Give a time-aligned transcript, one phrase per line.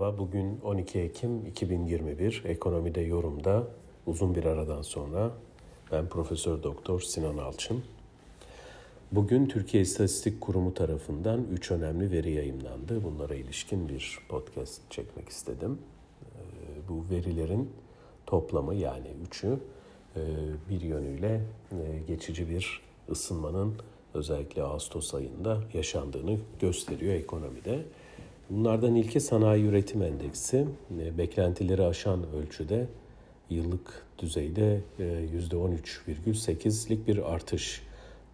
[0.00, 3.66] Merhaba, bugün 12 Ekim 2021 Ekonomide Yorum'da
[4.06, 5.30] uzun bir aradan sonra
[5.92, 7.82] ben Profesör Doktor Sinan Alçın.
[9.12, 13.04] Bugün Türkiye İstatistik Kurumu tarafından 3 önemli veri yayınlandı.
[13.04, 15.78] Bunlara ilişkin bir podcast çekmek istedim.
[16.22, 16.28] Ee,
[16.88, 17.70] bu verilerin
[18.26, 19.58] toplamı yani üçü
[20.16, 20.20] e,
[20.70, 21.40] bir yönüyle
[21.72, 21.76] e,
[22.08, 23.74] geçici bir ısınmanın
[24.14, 27.84] özellikle Ağustos ayında yaşandığını gösteriyor ekonomide.
[28.50, 30.66] Bunlardan ilki sanayi üretim endeksi.
[31.00, 32.88] E, beklentileri aşan ölçüde
[33.50, 37.82] yıllık düzeyde %13,8'lik e, bir artış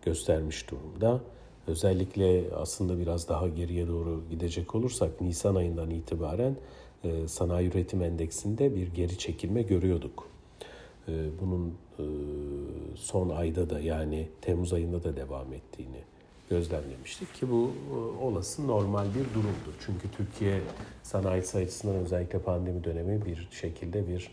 [0.04, 1.20] göstermiş durumda.
[1.66, 6.56] Özellikle aslında biraz daha geriye doğru gidecek olursak Nisan ayından itibaren
[7.04, 10.28] e, sanayi üretim endeksinde bir geri çekilme görüyorduk.
[11.40, 11.74] Bunun
[12.96, 16.15] son ayda da yani Temmuz ayında da devam ettiğini
[16.50, 19.74] gözlemlemiştik ki bu e, olası normal bir durumdur.
[19.86, 20.60] Çünkü Türkiye
[21.02, 24.30] sanayi sayısından özellikle pandemi dönemi bir şekilde bir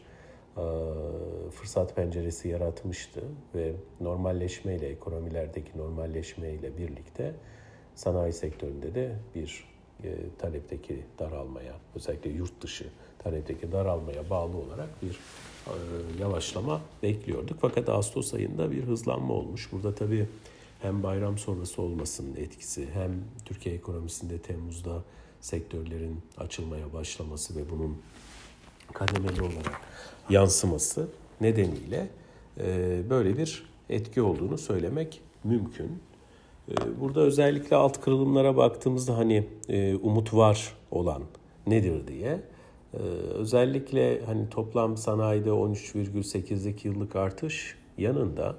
[0.58, 0.64] e,
[1.52, 3.22] fırsat penceresi yaratmıştı
[3.56, 7.34] ve normalleşmeyle ekonomilerdeki normalleşmeyle birlikte
[7.96, 9.66] sanayi sektöründe de bir
[10.04, 12.86] e, talepteki daralmaya özellikle yurt dışı
[13.20, 15.20] talepteki daralmaya bağlı olarak bir
[16.20, 17.58] yavaşlama bekliyorduk.
[17.62, 19.72] Fakat Ağustos ayında bir hızlanma olmuş.
[19.72, 20.28] Burada tabii
[20.84, 23.12] hem bayram sonrası olmasının etkisi hem
[23.46, 25.04] Türkiye ekonomisinde Temmuz'da
[25.42, 27.98] sektörlerin açılmaya başlaması ve bunun
[28.94, 29.82] kademeli olarak
[30.30, 31.08] yansıması
[31.42, 32.10] nedeniyle
[32.60, 36.02] e, böyle bir etki olduğunu söylemek mümkün.
[36.70, 41.24] E, burada özellikle alt kırılımlara baktığımızda hani e, umut var olan
[41.68, 42.40] nedir diye
[43.34, 48.56] özellikle hani toplam sanayide 13,8'lik yıllık artış yanında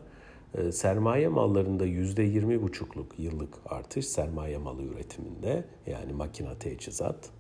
[0.72, 7.30] sermaye mallarında yüzde yirmi buçukluk yıllık artış sermaye malı üretiminde yani makina teçhizat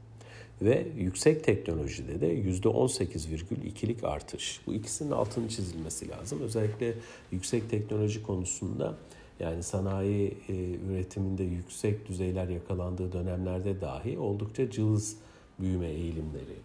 [0.62, 4.60] ve yüksek teknolojide de yüzde on sekiz virgül ikilik artış.
[4.66, 6.40] Bu ikisinin altını çizilmesi lazım.
[6.42, 6.94] Özellikle
[7.32, 8.94] yüksek teknoloji konusunda
[9.40, 10.54] yani sanayi e,
[10.90, 15.16] üretiminde yüksek düzeyler yakalandığı dönemlerde dahi oldukça cılız
[15.60, 16.56] büyüme eğilimleri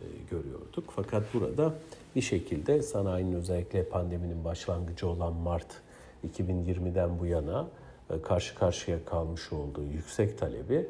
[0.00, 0.92] e, görüyorduk.
[0.96, 1.74] Fakat burada
[2.16, 5.66] bir şekilde sanayinin özellikle pandeminin başlangıcı olan Mart
[6.24, 7.66] 2020'den bu yana
[8.10, 10.86] e, karşı karşıya kalmış olduğu yüksek talebi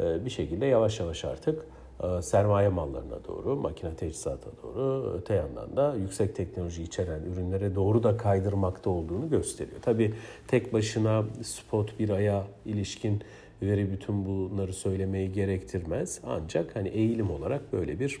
[0.00, 1.66] e, bir şekilde yavaş yavaş artık
[2.02, 8.02] e, sermaye mallarına doğru, makine teçhizata doğru, öte yandan da yüksek teknoloji içeren ürünlere doğru
[8.02, 9.76] da kaydırmakta olduğunu gösteriyor.
[9.82, 10.14] Tabii
[10.48, 13.22] tek başına spot bir aya ilişkin
[13.62, 16.20] veri bütün bunları söylemeyi gerektirmez.
[16.26, 18.20] Ancak hani eğilim olarak böyle bir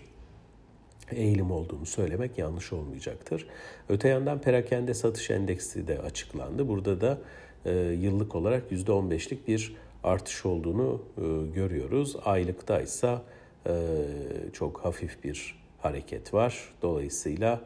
[1.10, 3.46] eğilim olduğunu söylemek yanlış olmayacaktır.
[3.88, 6.68] Öte yandan perakende satış endeksi de açıklandı.
[6.68, 7.18] Burada da
[7.64, 11.22] e, yıllık olarak %15'lik bir artış olduğunu e,
[11.54, 12.16] görüyoruz.
[12.24, 13.18] Aylıkta ise
[13.66, 13.72] e,
[14.52, 16.74] çok hafif bir hareket var.
[16.82, 17.60] Dolayısıyla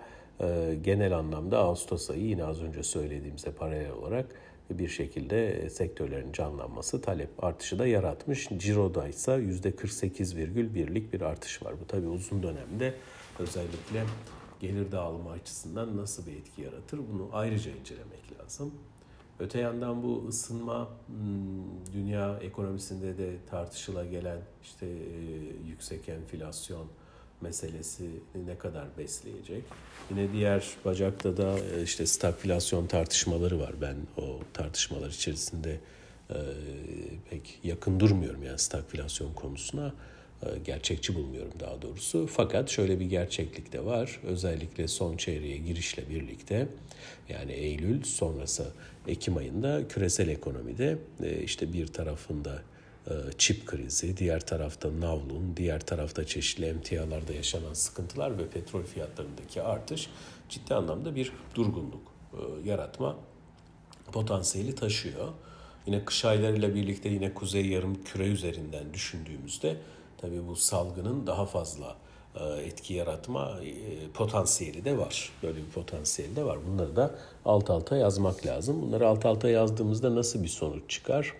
[0.84, 4.26] genel anlamda Ağustos ayı yine az önce söylediğimize paralel olarak
[4.70, 8.48] bir şekilde sektörlerin canlanması talep artışı da yaratmış.
[8.56, 11.74] Ciro'da ise %48,1'lik bir artış var.
[11.80, 12.94] Bu tabii uzun dönemde
[13.38, 14.04] özellikle
[14.60, 18.74] gelir dağılımı açısından nasıl bir etki yaratır bunu ayrıca incelemek lazım.
[19.40, 25.20] Öte yandan bu ısınma hmm, dünya ekonomisinde de tartışıla gelen işte e,
[25.66, 26.86] yüksek enflasyon
[27.40, 28.04] meselesi
[28.46, 29.62] ne kadar besleyecek.
[30.10, 33.72] Yine diğer bacakta da e, işte stagflasyon tartışmaları var.
[33.80, 35.80] Ben o tartışmalar içerisinde
[36.30, 36.36] e,
[37.30, 39.94] pek yakın durmuyorum yani stagflasyon konusuna.
[40.42, 42.26] E, gerçekçi bulmuyorum daha doğrusu.
[42.26, 44.20] Fakat şöyle bir gerçeklik de var.
[44.24, 46.68] Özellikle son çeyreğe girişle birlikte
[47.28, 48.66] yani Eylül sonrası
[49.06, 50.98] Ekim ayında küresel ekonomide
[51.44, 52.62] işte bir tarafında
[53.38, 60.10] çip krizi, diğer tarafta navlun, diğer tarafta çeşitli emtialarda yaşanan sıkıntılar ve petrol fiyatlarındaki artış
[60.48, 62.12] ciddi anlamda bir durgunluk
[62.64, 63.16] yaratma
[64.12, 65.28] potansiyeli taşıyor.
[65.86, 69.76] Yine kış aylarıyla birlikte yine kuzey yarım küre üzerinden düşündüğümüzde
[70.18, 71.96] tabii bu salgının daha fazla
[72.34, 75.32] e, etki yaratma e, potansiyeli de var.
[75.42, 76.58] Böyle bir potansiyeli de var.
[76.66, 77.14] Bunları da
[77.44, 78.82] alt alta yazmak lazım.
[78.82, 81.34] Bunları alt alta yazdığımızda nasıl bir sonuç çıkar?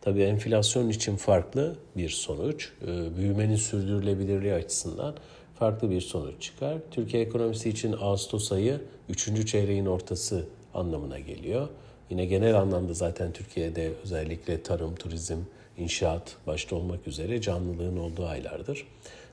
[0.00, 2.68] Tabii enflasyon için farklı bir sonuç.
[2.86, 5.14] E, büyümenin sürdürülebilirliği açısından
[5.58, 6.78] farklı bir sonuç çıkar.
[6.90, 9.46] Türkiye ekonomisi için Ağustos ayı 3.
[9.46, 10.44] çeyreğin ortası
[10.74, 11.68] anlamına geliyor.
[12.10, 15.38] Yine genel anlamda zaten Türkiye'de özellikle tarım, turizm,
[15.78, 18.86] inşaat başta olmak üzere canlılığın olduğu aylardır.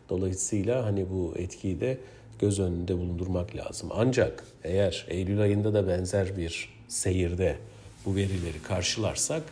[0.09, 1.97] Dolayısıyla hani bu etkiyi de
[2.39, 3.89] göz önünde bulundurmak lazım.
[3.93, 7.55] Ancak eğer Eylül ayında da benzer bir seyirde
[8.05, 9.43] bu verileri karşılarsak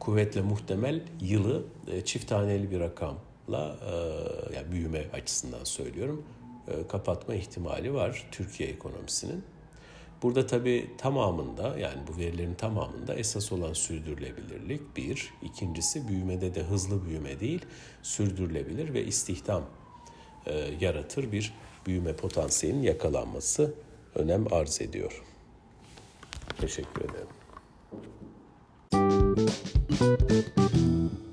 [0.00, 3.76] kuvvetle muhtemel yılı e, çift taneli bir rakamla
[4.54, 6.24] yani büyüme açısından söylüyorum
[6.88, 9.44] kapatma ihtimali var Türkiye ekonomisinin.
[10.22, 15.34] Burada tabii tamamında yani bu verilerin tamamında esas olan sürdürülebilirlik bir.
[15.42, 17.64] İkincisi büyümede de hızlı büyüme değil
[18.02, 19.62] sürdürülebilir ve istihdam
[20.46, 21.54] e, yaratır bir
[21.86, 23.74] büyüme potansiyelinin yakalanması
[24.14, 25.22] önem arz ediyor.
[26.60, 27.39] Teşekkür ederim.
[29.36, 31.29] Thank you.